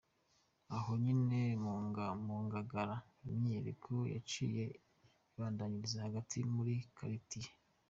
[0.75, 1.39] Aho nyene
[2.27, 2.95] mu Ngagara,
[3.29, 4.63] imyiyerekano yaciye
[5.33, 7.49] ibandanyiriza hagati muri karitiye.